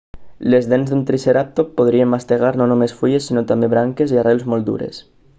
les 0.51 0.67
dents 0.69 0.93
d'un 0.93 1.01
triceratop 1.09 1.67
podrien 1.81 2.09
mastegar 2.13 2.51
no 2.61 2.67
només 2.71 2.95
fulles 3.01 3.27
sinó 3.31 3.43
també 3.51 3.69
branques 3.75 4.15
i 4.15 4.19
arrels 4.23 4.47
molt 4.55 4.69
dures 4.71 5.03